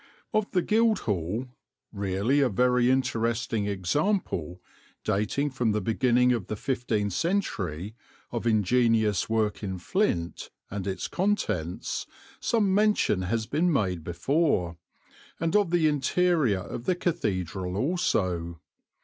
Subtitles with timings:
[0.33, 1.45] Of the Guildhall,
[1.91, 4.59] really a very interesting example,
[5.03, 7.93] dating from the beginning of the fifteenth century,
[8.31, 12.07] of ingenious work in flint, and its contents,
[12.39, 14.75] some mention has been made before,
[15.39, 18.59] and of the interior of the cathedral also.